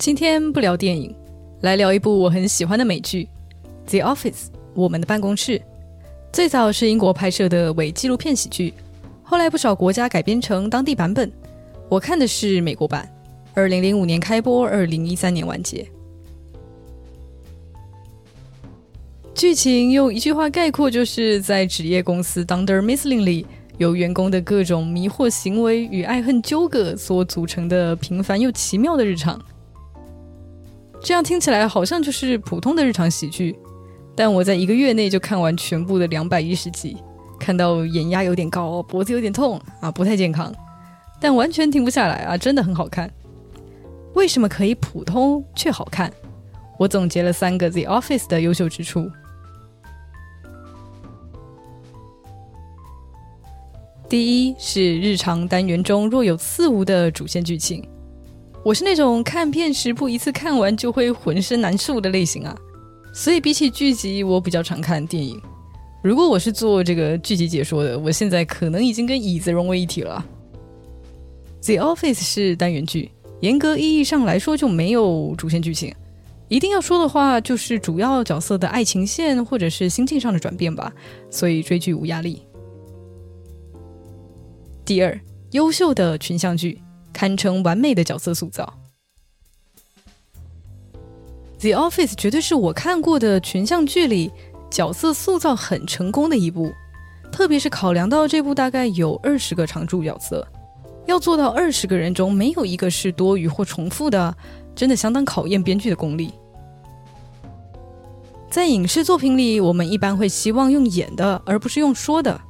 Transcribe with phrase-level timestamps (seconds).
[0.00, 1.14] 今天不聊电影，
[1.60, 3.28] 来聊一部我很喜欢的美剧
[3.90, 4.32] 《The Office》。
[4.72, 5.60] 我们的办公室
[6.32, 8.72] 最早是英国拍摄的伪纪录片喜剧，
[9.22, 11.30] 后来不少国家改编成当地版本。
[11.90, 13.06] 我看的是美国版，
[13.52, 15.86] 二零零五年开播，二零一三年完结。
[19.34, 29.38] 剧情用一句话概括，就是在职业公司 Dunder Mifflin 里，由员工的各种迷惑行为与爱恨纠葛所组成的平凡又奇妙的日常。
[31.02, 33.58] 这样听起来好像就是普通的日常喜剧，
[34.14, 36.96] 但我在一个月内就看完全部的两百一十集，
[37.38, 40.54] 看到眼压有点高，脖子有点痛啊，不太健康，
[41.18, 43.10] 但完全停不下来啊，真的很好看。
[44.14, 46.12] 为什么可以普通却好看？
[46.78, 49.10] 我总结了三个《The Office》的优秀之处。
[54.08, 57.86] 第一是日常单元中若有似无的主线剧情。
[58.62, 62.54] 我是那种看片时不一次看完就会浑身难受的类型啊，
[63.14, 65.40] 所以比起剧集，我比较常看电影。
[66.02, 70.24] 如果我是做这个剧集解说的，我现在可能已经跟椅子融为一体了。
[71.62, 75.94] The Office 是单元剧，严格意义上来说就没有主线剧情。
[76.48, 80.92] 一定要说的话，就是主要角色的爱情线或者是心境上的转变吧，
[81.30, 82.42] 所以追剧无压力。
[84.84, 85.18] 第二，
[85.52, 86.80] 优秀的群像剧。
[87.20, 88.72] 堪称完美的角色塑造，
[91.60, 94.30] 《The Office》绝对是我看过的群像剧里
[94.70, 96.72] 角色塑造很成功的一部。
[97.30, 100.48] 特别是考量到这部大概有二十个常驻角色，
[101.04, 104.34] 要做到二十个人中没有一个是多余或重复的，
[104.74, 106.32] 真的相当考验编剧的功力。
[108.50, 112.40] 在影视作品里，我们一般会希望用演的，而不是用说的，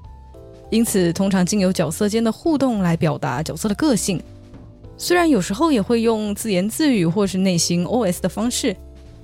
[0.70, 4.22] 因此通常经由角色间的互动来表达角色的个性。
[5.02, 8.76] 虽然有时候也会用自言自语或是内心 OS 的方式，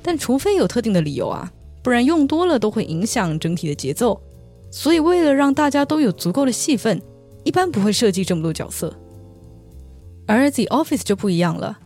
[0.02, 4.18] 但除非有特定的理由啊，不然用多了都会影响整体的节奏。
[4.70, 7.02] 所以为了让大家都有足够的戏份，
[7.44, 8.90] 一般不会设计这么多角色。
[10.26, 11.78] 而 The Office 就不一样了，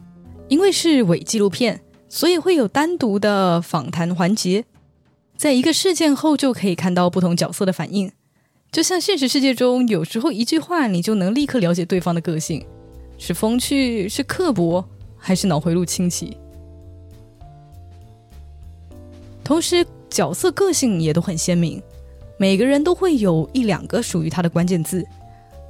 [0.46, 4.66] 因为是伪纪录片，所以会有单独的访谈环节，
[5.36, 8.12] 在一个事件后就可以看到不同角色的反应。
[8.70, 12.64] 就像现实世界中，有时候一句话你就能立刻了解对方的个性。
[13.22, 14.82] 是风趣，是刻薄，
[15.18, 16.34] 还是脑回路清奇？
[19.44, 21.82] 同时，角色个性也都很鲜明，
[22.38, 25.06] 每个人都会有一两个属于他的关键字，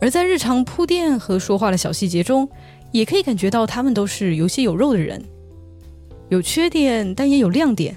[0.00, 2.48] 而在日常铺垫和说话的小细节中，
[2.92, 5.20] 也可以感觉到他们都是有血有肉的人，
[6.28, 7.96] 有缺点，但也有亮点。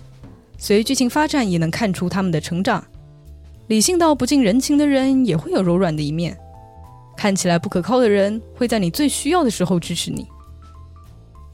[0.58, 2.84] 随剧情发展，也能看出他们的成长。
[3.68, 6.36] 理性到不近人情的人，也会有柔软的一面。
[7.23, 10.28] 看起来不可靠的人会在你最需要的时候支持你。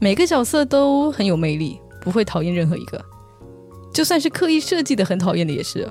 [0.00, 3.00] 每个角色都很有魅力，不会讨厌任何一个，
[3.94, 5.88] 就算是刻意设计的很讨厌的也是。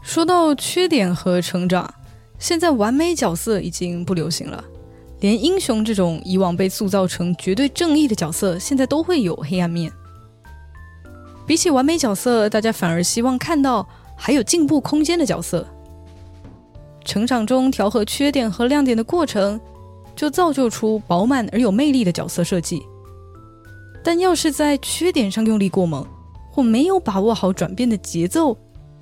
[0.00, 1.92] 说到缺点和成长，
[2.38, 4.64] 现在完美角色已经不流行了，
[5.20, 9.92] 连英雄这种以往被塑造成绝对正义的角色，现在都会有黑暗面。
[11.46, 13.86] 比起完美角色，大家反而希望看到
[14.16, 15.68] 还有进步空间的角色。
[17.04, 19.60] 成长中调和缺点和亮点的过程，
[20.16, 22.82] 就造就出饱满而有魅力的角色设计。
[24.02, 26.06] 但要是在缺点上用力过猛，
[26.50, 28.56] 或没有把握好转变的节奏，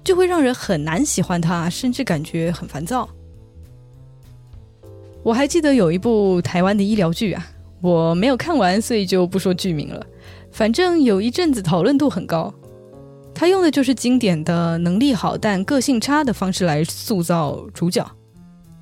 [0.05, 3.09] 就会让人很难喜欢他，甚至感觉很烦躁。
[5.23, 7.47] 我还记得有一部台湾的医疗剧啊，
[7.81, 10.05] 我没有看完，所以就不说剧名了。
[10.51, 12.53] 反正有一阵子讨论度很高。
[13.35, 18.09] 他用的就是经典的能力好但个性差的方式来塑造主角，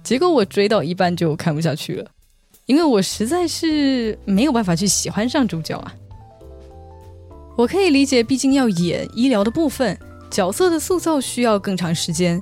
[0.02, 2.10] 结果我追到一半就看不下去了，
[2.66, 5.94] 因为我实在是没有办法去喜欢上主角啊。
[7.56, 9.98] 我可以理解，毕竟要演医疗的部分，
[10.30, 12.40] 角色的塑造需要更长时间，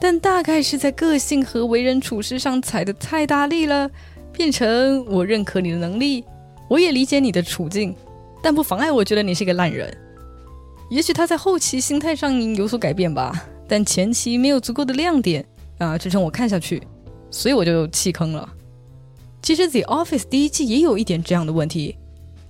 [0.00, 3.90] 但大概是在个性和为人处事上踩的太大力了，
[4.32, 6.24] 变成我认可你的能力，
[6.68, 7.94] 我也理解你的处境，
[8.42, 9.94] 但不妨碍我觉得你是个烂人。
[10.88, 15.44] 也许他在后期心态上有所改变吧，但前期没有足够的亮点
[15.78, 16.82] 啊支撑我看下去，
[17.30, 18.48] 所以我就弃坑了。
[19.42, 21.96] 其实《The Office》第一季也有一点这样的问题，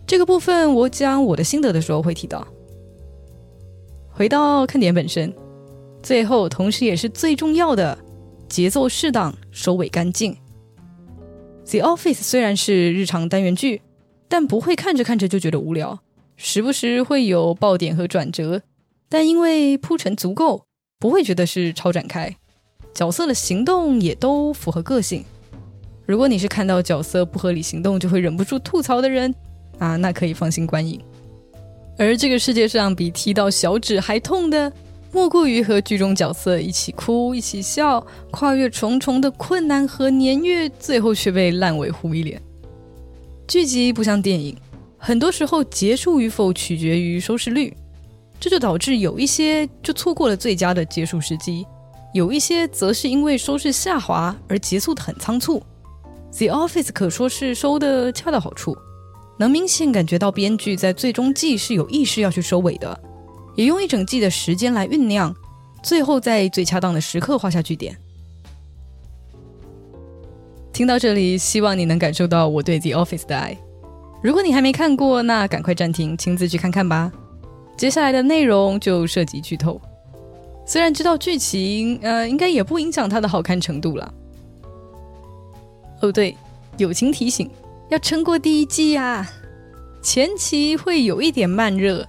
[0.07, 2.47] 这个部分我讲我的心得的时候会提到。
[4.11, 5.33] 回到看点本身，
[6.03, 7.99] 最后同时也是最重要的，
[8.49, 10.33] 节奏适当，收尾干净。
[11.71, 13.83] 《The Office》虽然是日常单元剧，
[14.29, 15.99] 但不会看着看着就觉得无聊。
[16.37, 18.63] 时不时会有爆点和转折，
[19.09, 20.67] 但因为铺陈足够，
[20.99, 22.37] 不会觉得是超展开。
[22.93, 25.25] 角色的行动也都符合个性，
[26.07, 29.35] 如果你是看到角色不合理行动就会忍不住吐槽的人
[29.79, 31.01] 啊，那可以放心观影。
[31.99, 34.71] 而这个世界上比踢到小指还痛的，
[35.13, 42.41] 莫过于和剧中角色一起哭、一起笑，跨越重重的困难和年月，最后却被烂尾糊一脸。
[43.49, 44.57] 剧集不像电影，
[45.07, 47.73] 很多时候结束与否取决于收视率，
[48.41, 51.65] 这就导致有一些就错过了最佳的结束时机，
[52.13, 55.63] 有一些则是因为收视下滑而结束的很仓促。
[56.33, 58.77] The Office 可说是收的恰到好处，
[59.39, 63.01] 能明显感觉到编剧在最终季是有意识要去收尾的，
[63.55, 65.33] 也用一整季的时间来酝酿，
[65.85, 67.97] 最后在最恰当的时刻画下句点。
[70.73, 73.57] 听到这里，希望你能感受到我对 The Office 的爱。
[74.23, 77.13] 如果你还没看过，那赶快暂停，亲自去看看吧。
[77.77, 79.81] 接下来的内容就涉及剧透，
[80.67, 84.15] 虽然知道剧情，呃，应该也不影响它的好看程度了。
[86.01, 86.35] 哦，对，
[86.79, 87.51] 友情提醒，
[87.91, 89.29] 要撑过第一季呀。
[90.03, 92.07] 前期会有一点慢热，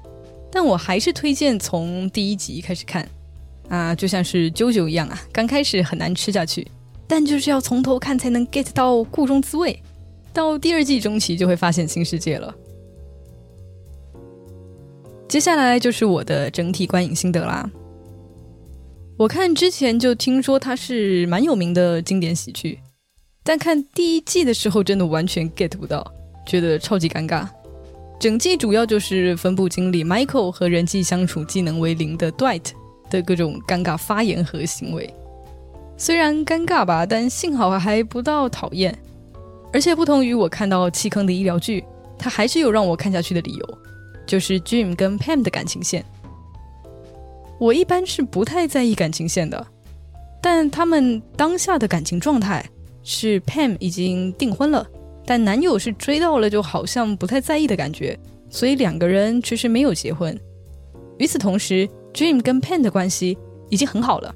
[0.52, 3.08] 但我还是推荐从第一集开始看。
[3.70, 6.66] 啊，就像是啾啾一样啊，刚开始很难吃下去，
[7.06, 9.78] 但就是要从头看才能 get 到故中滋味。
[10.38, 12.54] 到第二季中期就会发现新世界了。
[15.28, 17.68] 接下来就是我的整体观影心得啦。
[19.18, 22.78] 我看之前就听说它是蛮有名的经典喜剧。
[23.44, 26.06] 但看第一季的时候，真的完全 get 不到，
[26.46, 27.48] 觉得超级尴尬。
[28.20, 32.74] 整季主要就是分部经理 Michael 和人际相处技能为零的 Dwight
[33.10, 35.12] 的各种尴尬发言和行为。
[35.98, 38.96] 虽然尴尬吧，但幸好还不到讨厌。
[39.74, 41.84] 而且不同于我看到弃坑的医疗剧，
[42.18, 43.78] 它还是有让我看下去的理由，
[44.26, 46.04] 就是 Jim 跟 Pam 的感情线。
[47.60, 49.68] 我一般是不太在意感情线的，
[50.42, 52.66] 但他们当下的感情状态。
[53.10, 54.86] 是 Pam 已经订婚了，
[55.26, 58.20] 但男友是追到了，就好像不太在意的感觉，
[58.50, 60.38] 所以两个人其实没有结婚。
[61.18, 63.38] 与此同时，Dream 跟 Pam 的关系
[63.70, 64.36] 已经很好了，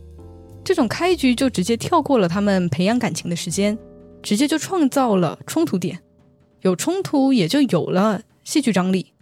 [0.64, 3.78] 这种开局就直接跳过了他们培养感情的时间，
[4.22, 6.00] 直接就创造了冲突点，
[6.62, 9.14] 有冲突也就有了戏剧张力，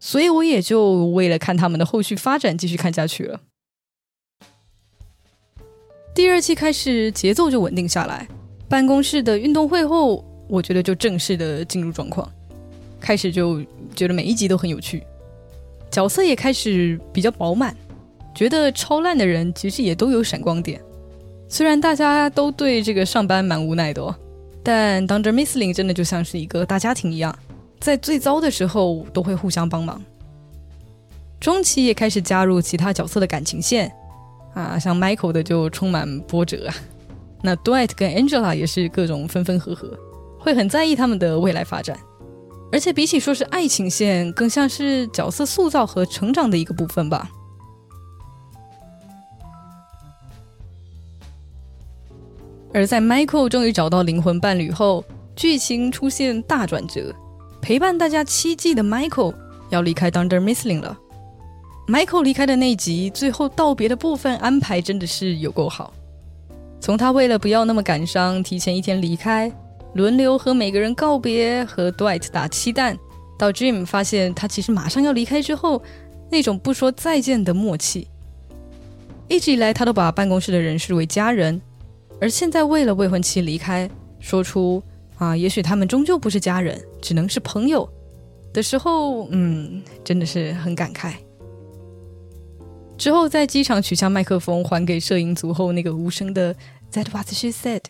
[0.00, 3.40] 所以我也就为了看他们的后续发展继续看下去了。
[6.14, 8.26] 第二期开始节奏就稳定下来。
[8.68, 12.28] 办公室的运动会后，我觉得就正式的进入状况，
[12.98, 13.62] 开始就
[13.94, 15.04] 觉得每一集都很有趣，
[15.90, 17.76] 角色也开始比较饱满，
[18.34, 20.82] 觉得超烂的人其实也都有闪光点。
[21.48, 24.12] 虽然大家都对这个上班蛮无奈的，哦，
[24.66, 27.32] 但当着 Missling 真的就像是一个大家庭一样，
[27.78, 30.02] 在最糟的时候都会互相帮忙。
[31.38, 33.92] 中期也开始加入其他角色的感情线，
[34.54, 36.74] 啊，像 Michael 的就充满波折啊。
[37.42, 39.96] 那 Dwight 跟 Angela 也是各种分分合合，
[40.40, 41.96] 会很在意他们的未来发展，
[42.72, 47.30] 而且比起说是爱情线，更像是角色塑造和成长的一个部分吧。
[52.76, 55.02] 而在 Michael 终于找到灵魂伴侣后，
[55.34, 57.10] 剧情出现大转折，
[57.62, 59.32] 陪伴大家七季的 Michael
[59.70, 60.94] 要离开 Dunder Missling 了。
[61.88, 65.90] Michael 离开的那集，最后道别的部分安排真的是有够好。
[66.78, 69.50] 从他为了不要那么感伤，提前一天离开，
[69.94, 72.94] 轮流和每个人告别，和 Dwight 打气弹，
[73.38, 75.82] 到 Jim 发现他其实马上要离开之后，
[76.30, 78.06] 那种不说再见的默契。
[79.28, 81.58] 一直以来，他都把办公室的人视为家人，
[82.20, 83.88] 而现在为了未婚妻离开，
[84.20, 84.82] 说出
[85.18, 87.88] 啊，也许他们终究不是家人，只能是朋友
[88.52, 91.14] 的时候，嗯，真的是很感慨。
[92.96, 96.54] 之后在机场取下麦克风还给摄影组后，那个无声的
[96.92, 97.82] "That what she said"，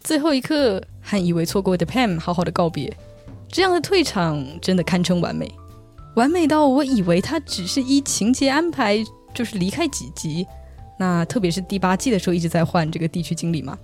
[0.00, 2.92] 最后一刻和以为错过的 Pam 好好的告别，
[3.48, 5.48] 这样的退场真的堪称完美，
[6.16, 8.98] 完美到我以为他只是依情节安排
[9.32, 10.44] 就是离开几集，
[11.04, 13.76] 那特别是第八季的时候一直在换这个地区经理嘛，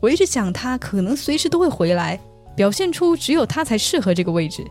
[0.00, 2.18] 我一直想他可能随时都会回来，
[2.56, 4.64] 表现出只有他才适合这个位置，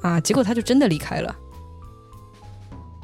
[0.00, 1.36] 啊，结果他就真的离开了。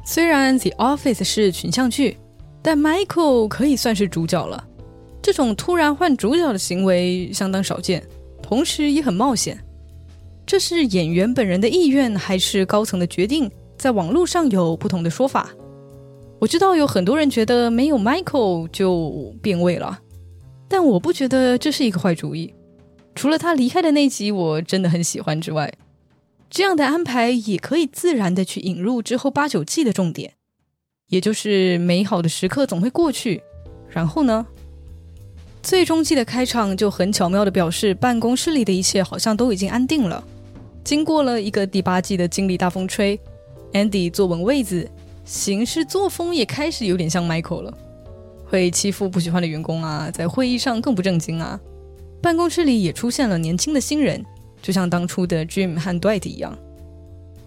[0.03, 2.17] 虽然《The Office》是群像剧，
[2.63, 4.65] 但 Michael 可以算是主角了。
[5.21, 8.03] 这种突然换主角的行为相当少见，
[8.41, 9.55] 同时也很冒险。
[10.47, 13.51] 这是演员本人的意愿，还是高层的决定？
[13.77, 15.49] 在网络上有不同的说法。
[16.39, 19.99] 我知道有很多人觉得没有 Michael 就变味了，
[20.67, 22.53] 但我不觉得这是一个坏主意。
[23.15, 25.73] 除了他离开的那集我真的很喜欢之外。
[26.47, 30.33] 这样的安排也可以自然的去引入之后八九季的重点，
[31.09, 33.41] 也就是美好的时刻总会过去，
[33.89, 34.45] 然后呢，
[35.63, 40.23] 最终季的开场就很巧妙的表示，办公室里的一切好像都已经安定了。
[40.83, 43.19] 经过了一个第八季的经理大风吹
[43.73, 44.89] ，Andy 坐稳位子，
[45.25, 47.77] 行事作风也开始有点像 Michael 了，
[48.45, 51.59] 会欺负不喜欢的员工啊，在会议上更不正经啊。
[52.21, 54.23] 办公室里也出现了年轻的新人，
[54.61, 56.55] 就像当初的 Jim 和 Dwight 一样。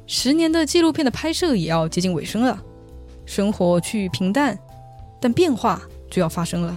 [0.06, 2.60] 十年的纪录片的拍摄也要接近尾声了，
[3.24, 4.58] 生活趋于平淡，
[5.20, 5.80] 但变化
[6.10, 6.76] 就要发生了。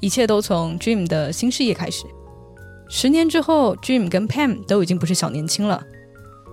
[0.00, 2.04] 一切都从 Jim 的新事业开始。
[2.88, 5.82] 十年之后，Jim 跟 Pam 都已经不是小年轻了，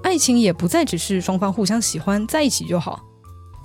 [0.04, 3.02] 爱情也不再只是双方互相喜欢在一起就好，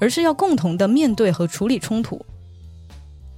[0.01, 2.25] 而是要共同的面对和处理冲突。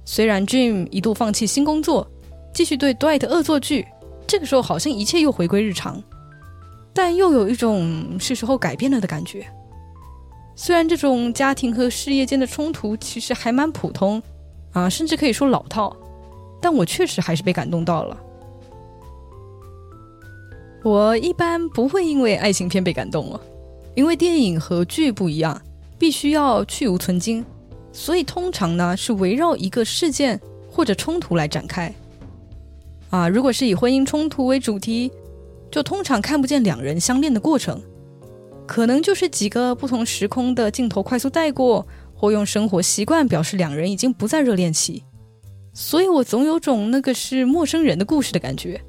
[0.05, 2.09] 虽然 Jim 一度放弃新工作，
[2.53, 3.85] 继续对 Dwight 恶作剧，
[4.25, 6.01] 这个时候好像一切又回归日常，
[6.93, 9.45] 但又有一种是时候改变了的感觉。
[10.55, 14.21] 虽然这种家庭和事业间的冲突其实还蛮普通，
[14.73, 15.95] 啊，甚至可以说老套。
[16.61, 18.15] 但我确实还是被感动到了。
[20.83, 23.39] 我一般不会因为爱情片被感动了，
[23.95, 25.61] 因为电影和剧不一样，
[25.99, 27.45] 必须要去无存精，
[27.93, 31.93] 所以通常呢是围绕一个事件或者冲突来展开。
[33.11, 35.11] 啊，如果是以婚姻冲突为主题，
[35.69, 37.79] 就通常看不见两人相恋的过程，
[38.65, 41.85] 可能就是几个不同时空的镜头快速带过，
[42.15, 45.03] 或用生活习惯表示两人已经不再热恋期。
[45.73, 48.81] 所以我总有种那个是陌生人的故事的感觉，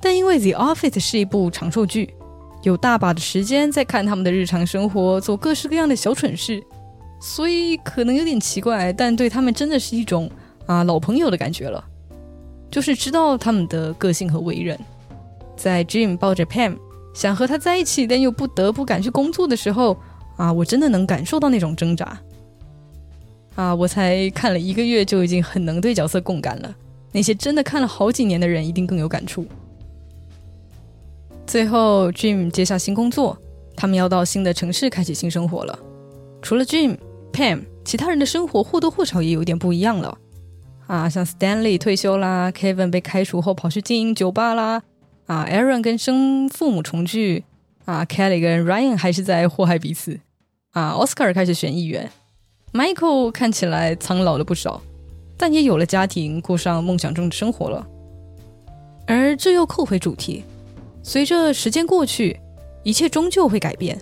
[0.00, 2.14] 但因为《The Office》是一部长寿剧，
[2.62, 6.62] 有大把的时间在看他们的日常生活，做各式各样的小蠢事，
[7.20, 10.30] 所以可能有点奇怪，但对他们真的是一种
[10.66, 11.84] 啊老朋友的感觉了，
[12.70, 14.78] 就是知道他们的个性和为人。
[15.56, 16.76] 在 Jim 抱着 Pam
[17.14, 19.96] 想和他在一起，但又不得不赶去工作的时候，
[20.36, 22.18] 啊，我真的能感受到那种挣扎。
[23.56, 23.74] 啊！
[23.74, 26.74] 我才看了一个月就已经很能对角色共感了。
[27.12, 29.44] 那些真的看了好几年的人一定更有感触。
[31.50, 33.36] 最后，Jim 接下新工作，
[33.74, 35.76] 他们要到新的城市开启新生活了。
[36.40, 36.96] 除了 Jim、
[37.32, 40.16] Pam，其他人的生活或多或少也有点不一样了。
[40.86, 44.80] 啊，像 Stanley 退休啦，Kevin 被开除后跑去经营酒吧啦，
[45.26, 47.42] 啊，Aaron 跟生父母重聚，
[47.84, 50.20] 啊，Kelly 跟 Ryan 还是在祸害彼此，
[50.70, 52.12] 啊，Oscar 开始选议员。
[52.72, 54.80] Michael 看起来苍老了不少，
[55.36, 57.84] 但也有了家庭，过上梦想中的生活了。
[59.08, 60.44] 而这又扣回主题：
[61.02, 62.38] 随着时间过去，
[62.82, 63.98] 一切终究会改变。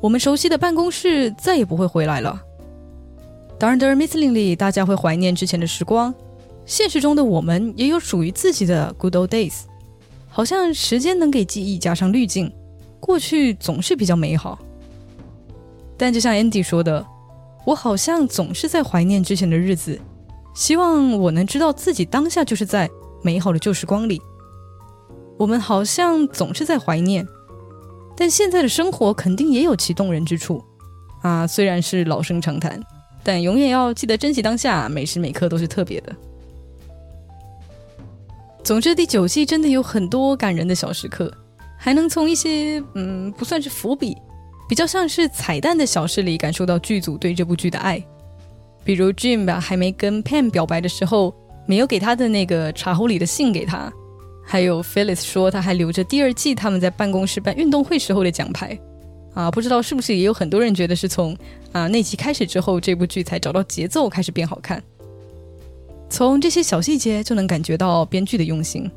[0.00, 2.40] 我们熟悉的办公室再也不会回来了。
[3.58, 6.14] 当然在 Miss Ling 里大家会怀念之前的时光。
[6.64, 9.62] 现实中的我们也有属于自己的 Good Old Days。
[10.28, 12.52] 好像时间能给记忆加上滤镜，
[12.98, 14.58] 过去总是比较美好。
[15.96, 17.06] 但就像 Andy 说的。
[17.64, 19.96] 我好像总是在怀念之前的日子，
[20.52, 22.90] 希望我能知道自己当下就是在
[23.22, 24.20] 美好的旧时光里。
[25.38, 27.26] 我们好像总是在怀念，
[28.16, 30.62] 但现在的生活肯定也有其动人之处
[31.22, 31.46] 啊！
[31.46, 32.80] 虽然是老生常谈，
[33.22, 36.14] 但永远要记得珍惜当下，每时每刻都是特别的。
[38.62, 41.32] 总之，第九季真的有很多感人的小时刻，
[41.76, 44.16] 还能从一些嗯不算是伏笔。
[44.68, 48.02] 比较像是彩蛋的小事里感受到剧组对这部剧的爱，
[48.84, 51.34] 比如 Jim 吧还没跟 Pam 表白的时候，
[51.66, 53.92] 没有给他的那个茶壶里的信给他，
[54.44, 58.78] 还有 Phyllis 说他还留着第二季他们在办公室办运动会时候的奖牌，
[59.34, 61.36] 啊，不知道是不是也有很多人觉得是从
[61.72, 64.82] 啊那集开始之后，这部剧才找到节奏开始变好看，
[66.10, 68.90] 从这些小细节就能感觉到编剧的用心。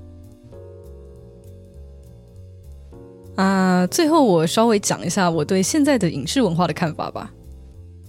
[3.36, 7.32] 啊，最后我稍微讲一下我对现在的影视文化的看法吧。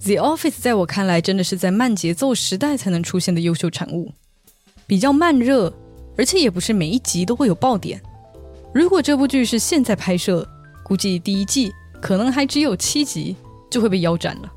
[0.03, 4.11] The Office 在我看来真的是在慢节奏时代才能出现的优秀产物，
[4.85, 5.73] 比较慢热，
[6.17, 8.01] 而且也不是每一集都会有爆点。
[8.73, 10.47] 如果这部剧是现在拍摄，
[10.83, 11.71] 估计第一季
[12.01, 13.35] 可能还只有七集
[13.69, 14.51] 就会被腰斩了。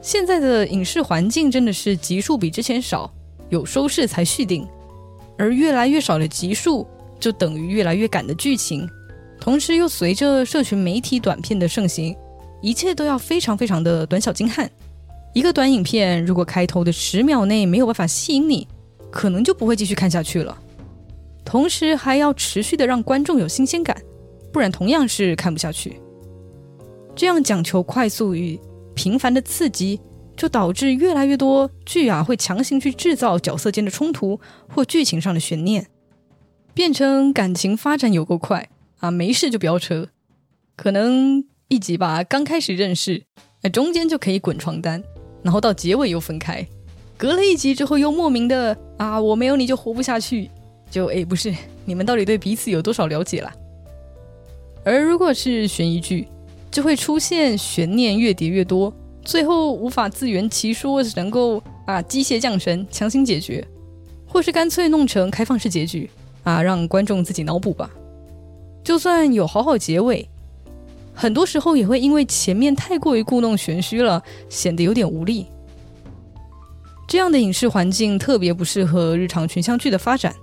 [0.00, 3.10] 现在的影视环境真的是集数比之前少，
[3.50, 4.66] 有收视才续订，
[5.38, 6.86] 而越来越少的集数
[7.20, 8.88] 就等于越来越赶的剧情。
[9.40, 12.16] 同时又随着社群媒体短片的盛行，
[12.60, 14.70] 一切都要非常非常的短小精悍。
[15.34, 18.66] 一个短影片如果开头的十秒内没有办法吸引你，
[19.12, 20.58] 可能就不会继续看下去了。
[21.44, 23.96] 同时还要持续的让观众有新鲜感，
[24.52, 26.00] 不然同样是看不下去。
[27.14, 28.58] 这样讲求快速与
[28.94, 30.00] 频繁的刺激，
[30.36, 35.86] 就导致越来越多剧啊会强行去制造角色间的冲突或剧情上的悬念，
[36.72, 38.68] 变成感情发展有够快。
[38.98, 40.10] 啊，没事就飙车，
[40.76, 43.24] 可能一集吧，刚开始认识，
[43.62, 45.02] 哎，中间就可以滚床单，
[45.42, 46.64] 然后到结尾又分开，
[47.22, 50.50] 隔了一集之后又莫名的啊，我没有你就活不下去，
[50.90, 53.54] 就哎不是，你们到底对彼此有多少了解啦？
[54.82, 56.26] 而如果是悬疑剧，
[56.68, 58.92] 就会出现悬念越叠越多，
[59.24, 63.64] 最后无法自圆其说，只能够啊机械降神强行解决，
[64.26, 66.10] 或是干脆弄成开放式结局
[66.42, 67.88] 啊，让观众自己脑补吧。
[68.82, 70.28] 就算有好好结尾，
[71.14, 75.46] 很多时候也会因为前面太过于故弄玄虚了，显得有点无力。
[77.12, 80.34] 这样的影视环境特别不适合日常群像剧的发展。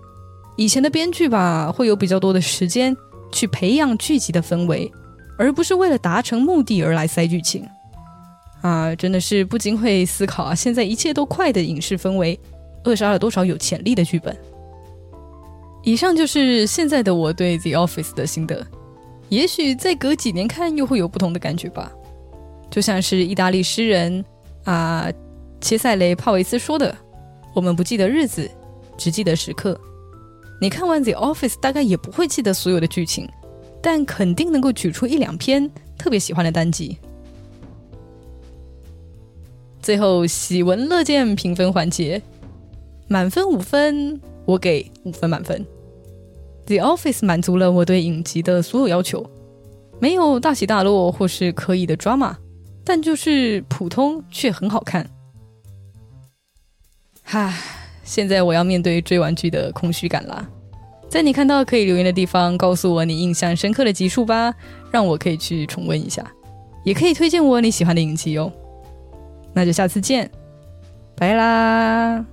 [0.56, 2.96] 以前的编剧吧，会有比较多的时间
[3.32, 4.92] 去培养剧集的氛围，
[5.36, 7.68] 而不是为了达成目的而来塞剧情。
[8.62, 12.40] 啊，真的是不禁会思考啊，现在一切都快的影视氛围，
[12.84, 14.38] 扼杀了多少有潜力的剧本？
[15.82, 18.64] 以上就是现在的我对《The Office》的心得，
[19.30, 21.92] 也许再隔几年看又会有不同的感觉吧。
[22.70, 24.24] 就像是意大利诗人
[24.66, 25.12] 啊。
[25.62, 26.96] 切塞雷·帕维斯说的
[27.54, 28.50] ：“我们不记得日子，
[28.98, 29.80] 只记得时刻。
[30.62, 33.30] 你看完《The Office》，大概也不会记得所有的剧情，
[33.82, 36.98] 但肯定能够举出一两篇特别喜欢的单集。”
[39.82, 42.22] 最后，喜闻乐见评分环节，
[43.08, 45.66] 满分五分，我给五分满分。
[46.66, 49.26] 《The Office》满足了我对影集的所有要求，
[50.00, 52.36] 没有大起大落或是刻意的 drama，
[52.84, 55.10] 但就是普通却很好看。
[57.32, 57.54] 哈，
[58.04, 60.44] 现在我要面对追完剧的空虚感啦。
[61.08, 64.52] 在你看到可以留言的地方，告诉我你印象深刻的集数吧，
[64.90, 66.26] 让我可以去重温一下，
[66.84, 68.52] 也可以推荐我你喜欢的影集哦。
[69.54, 70.28] 那就下次见，
[71.16, 72.26] 拜啦。